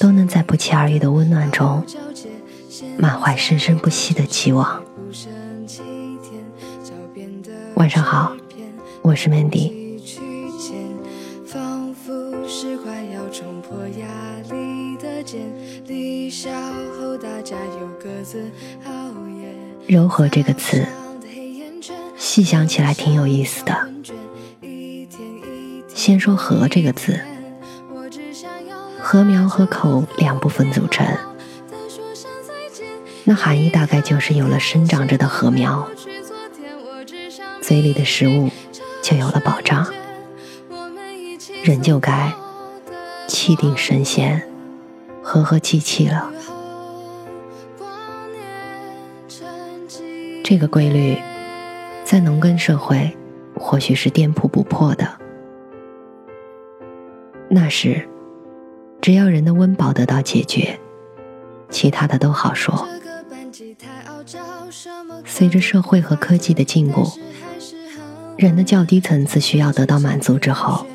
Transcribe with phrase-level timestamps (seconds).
[0.00, 1.84] 都能在不期而遇的温暖中，
[2.98, 4.82] 满怀生生不息的期望。
[7.74, 8.36] 晚上好，
[9.02, 9.72] 我是 Mandy。
[19.86, 20.86] 柔和这个词，
[22.16, 23.88] 细想起来挺有意思的。
[25.94, 27.18] 先说“和”这个字。
[29.10, 31.06] 禾苗和口两部分组成，
[33.24, 35.88] 那含义大概就是有了生长着的禾苗，
[37.62, 38.50] 嘴里的食物
[39.00, 39.86] 就有了保障，
[41.64, 42.34] 人就该
[43.26, 44.46] 气定神闲，
[45.22, 46.30] 和和气气了。
[50.44, 51.16] 这个规律
[52.04, 53.16] 在农耕社会
[53.58, 55.18] 或许是颠扑不破的，
[57.48, 58.06] 那时。
[59.00, 60.78] 只要人的温饱得到解决，
[61.70, 62.88] 其他的都好说。
[65.24, 67.10] 随着社会和科技的进步，
[68.36, 70.86] 人的较低层次需要得到满足之后，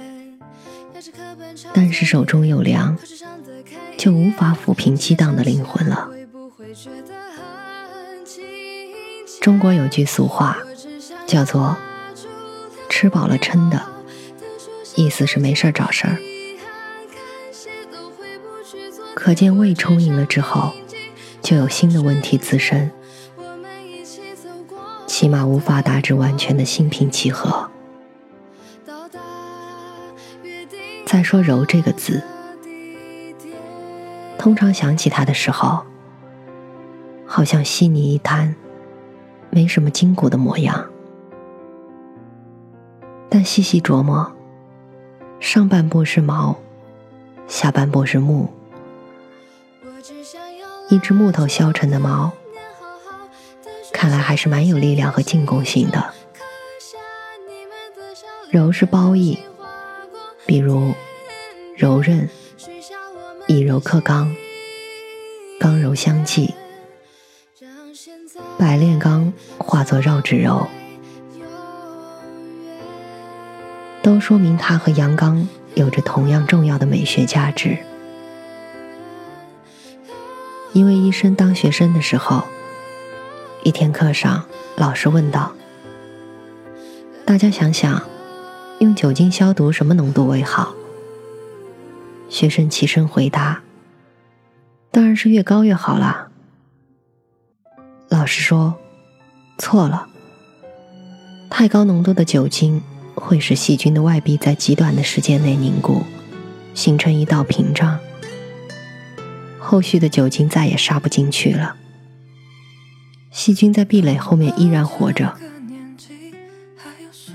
[1.73, 2.97] 但是手中有粮，
[3.97, 6.09] 就无法抚平激荡的灵魂了。
[9.41, 10.57] 中国有句俗话，
[11.25, 11.75] 叫做
[12.89, 13.81] “吃饱了撑的”，
[14.95, 16.17] 意思是没事找事儿。
[19.23, 20.73] 可见胃充盈了之后，
[21.41, 22.91] 就有新的问题滋生，
[25.07, 27.71] 起码无法达至完全的心平气和。
[31.05, 32.21] 再说“柔”这个字，
[34.37, 35.85] 通常想起它的时候，
[37.25, 38.53] 好像稀泥一滩，
[39.49, 40.85] 没什么筋骨的模样。
[43.29, 44.29] 但细细琢磨，
[45.39, 46.57] 上半部是毛，
[47.47, 48.49] 下半部是木。
[50.89, 52.31] 一只木头削成的矛，
[53.93, 56.13] 看来还是蛮有力量和进攻性的。
[58.49, 59.39] 柔是褒义，
[60.45, 60.93] 比如
[61.77, 62.29] 柔韧，
[63.47, 64.35] 以柔克刚，
[65.59, 66.53] 刚柔相济，
[68.59, 70.67] 百炼钢化作绕指柔，
[74.01, 77.77] 都说明它和阳刚有着同样重要的美学价值。
[80.73, 82.43] 因为医生当学生的时候，
[83.63, 84.43] 一天课上，
[84.75, 85.53] 老师问道
[87.25, 88.01] ：“大家想想，
[88.79, 90.73] 用酒精消毒什么浓度为好？”
[92.27, 93.61] 学生起身回答
[94.89, 96.29] ：“当然是越高越好啦。”
[98.09, 98.73] 老师说
[99.59, 100.07] ：“错了，
[101.51, 102.81] 太高浓度的酒精
[103.13, 106.01] 会使细菌的外壁在极短的时间内凝固，
[106.73, 107.99] 形成一道屏障。”
[109.63, 111.77] 后续的酒精再也杀不进去了，
[113.31, 115.35] 细菌在壁垒后面依然活着。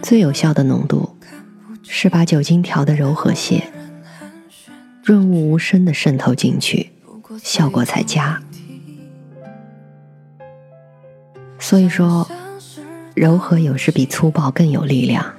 [0.02, 1.16] 最有效的浓度
[1.82, 3.72] 是把酒精调的柔和些，
[5.02, 6.90] 润物无声的渗透进去，
[7.42, 8.42] 效果才佳。
[11.58, 12.30] 所以说，
[13.16, 15.34] 柔和有时比粗暴更有力量。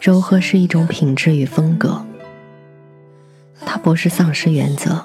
[0.00, 2.06] 柔和是一种品质与风格。
[3.82, 5.04] 不是丧失原则，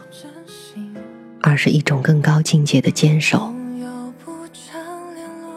[1.41, 3.53] 而是一种更高境界的坚守，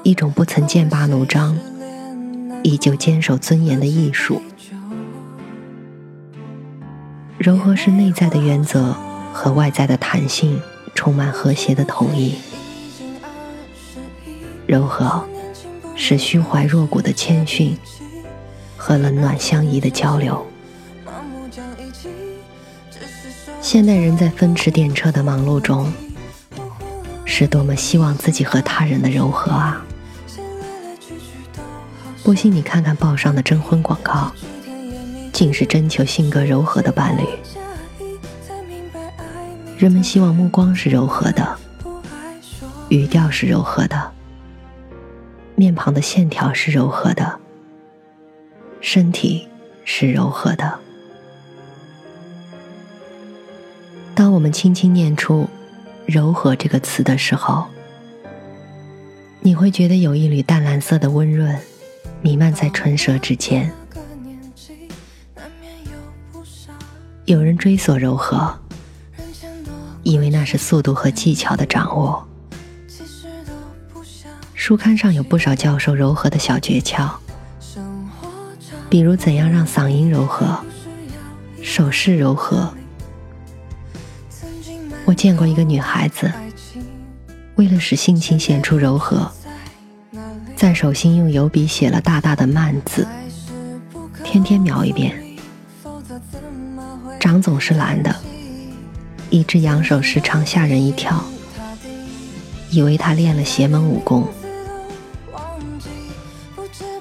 [0.03, 1.59] 一种不曾剑拔弩张，
[2.63, 4.41] 依旧坚守尊严的艺术。
[7.39, 8.97] 柔和是内在的原则
[9.33, 10.61] 和外在的弹性
[10.95, 12.35] 充满和谐的统一，
[14.67, 15.25] 柔和
[15.95, 17.77] 是虚怀若谷的谦逊
[18.77, 20.48] 和冷暖相宜的交流。
[23.61, 25.93] 现代人在风驰电掣的忙碌中，
[27.25, 29.85] 是多么希望自己和他人的柔和啊！
[32.23, 34.33] 不信你看看报上的征婚广告，
[35.33, 37.23] 竟是征求性格柔和的伴侣。
[39.77, 41.59] 人们希望目光是柔和的，
[42.89, 44.13] 语调是柔和的，
[45.55, 47.39] 面庞的线条是柔和的，
[48.81, 49.47] 身体
[49.85, 50.79] 是柔和的。
[54.39, 55.49] 我们轻轻念出
[56.07, 57.67] “柔和”这个词的时候，
[59.41, 61.59] 你会觉得有一缕淡蓝色的温润
[62.23, 63.69] 弥漫在唇舌之间。
[67.25, 68.57] 有人追索柔和，
[70.05, 72.25] 以为那是速度和技巧的掌握。
[74.55, 77.11] 书刊上有不少教授柔和的小诀窍，
[78.89, 80.57] 比如怎样让嗓音柔和，
[81.61, 82.73] 手势柔和。
[85.09, 86.31] 我见过一个女孩子，
[87.55, 89.33] 为了使性情显出柔和，
[90.55, 93.09] 在手心用油笔写了大大的“慢”字，
[94.23, 95.19] 天天描一遍。
[97.19, 98.15] 掌总是蓝的，
[99.31, 101.25] 一只扬手时常吓人一跳，
[102.69, 104.29] 以为她练了邪门武功。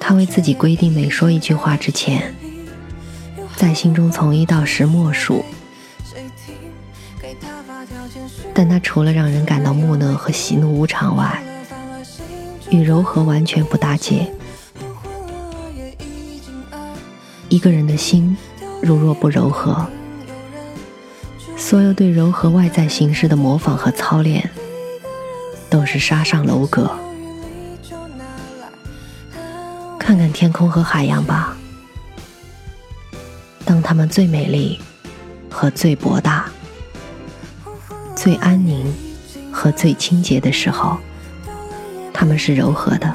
[0.00, 2.34] 她为自己规定，每说一句话之前，
[3.54, 5.44] 在心中从一到十默数。
[8.54, 11.42] 但它除了让人感到木讷和喜怒无常外，
[12.70, 14.32] 与柔和完全不搭界。
[17.48, 18.36] 一个人的心
[18.82, 19.86] 如若不柔和，
[21.56, 24.50] 所有对柔和外在形式的模仿和操练，
[25.70, 26.90] 都是沙上楼阁。
[29.98, 31.56] 看看天空和海洋吧，
[33.64, 34.80] 当它们最美丽
[35.50, 36.50] 和最博大。
[38.18, 38.92] 最安宁
[39.52, 40.98] 和最清洁的时候，
[42.12, 43.14] 他们是柔和的。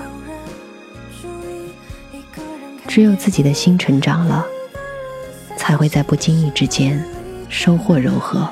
[2.88, 4.46] 只有自己的心成长了，
[5.58, 7.04] 才会在不经意之间
[7.50, 8.50] 收获柔和。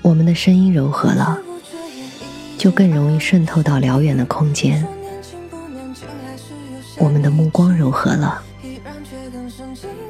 [0.00, 1.38] 我们的声音柔和了，
[2.56, 4.82] 就更容易渗透到辽远的空间；
[6.96, 8.40] 我们的目光柔和了，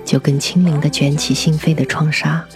[0.05, 2.47] 就更轻灵的卷起心扉的窗纱。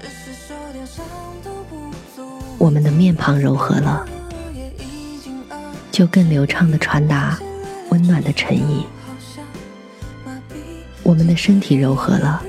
[2.58, 4.04] 我们的面庞柔和了，
[5.92, 7.38] 就更流畅的传达
[7.90, 8.84] 温暖的诚意；
[11.04, 12.42] 我们的身体柔和了，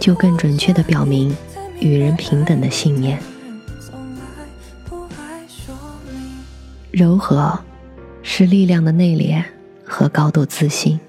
[0.00, 1.36] 就更准确的表明
[1.80, 3.20] 与人平等的信念。
[6.92, 7.58] 柔和
[8.22, 9.42] 是力量的内敛
[9.84, 11.00] 和高度自信。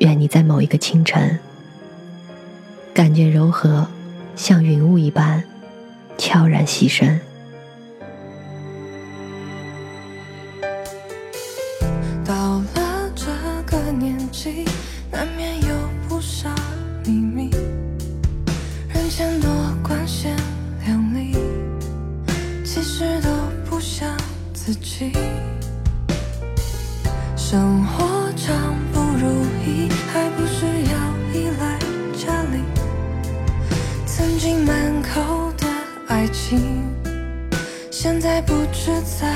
[0.00, 1.38] 愿你在某一个清晨，
[2.92, 3.86] 感觉柔和。
[4.34, 5.42] 像云雾一般
[6.18, 7.18] 悄然牺牲。
[12.24, 13.26] 到了这
[13.66, 14.64] 个年纪，
[15.10, 15.74] 难免有
[16.08, 16.48] 不少
[17.04, 17.50] 秘密，
[18.92, 19.50] 人前多
[19.82, 20.34] 光鲜
[20.86, 21.36] 亮丽，
[22.64, 23.30] 其实都
[23.68, 24.16] 不像
[24.52, 25.12] 自己。
[27.36, 28.11] 生活
[36.52, 36.60] 情，
[37.90, 39.34] 现在不知在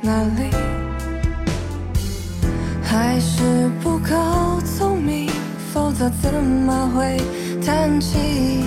[0.00, 0.50] 哪里。
[2.82, 5.30] 还是不够聪明，
[5.72, 7.20] 否则怎么会
[7.64, 8.64] 谈起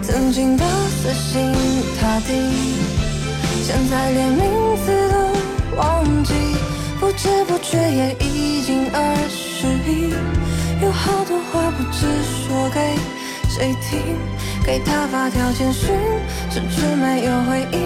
[0.00, 1.52] 曾经的死心
[2.00, 2.32] 塌地？
[3.64, 6.32] 现在连名字都忘记，
[6.98, 10.08] 不知不觉也已经二十一，
[10.82, 12.80] 有好多话不知说给
[13.46, 14.00] 谁听。
[14.64, 15.90] 给他发条简讯，
[16.50, 17.80] 迟迟没有回应，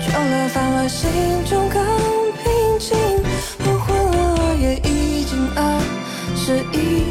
[0.00, 1.08] 久了反而心
[1.48, 1.80] 中更
[2.42, 2.44] 平
[2.78, 2.96] 静。
[3.60, 5.58] 我昏了，也已经二
[6.34, 7.04] 十一。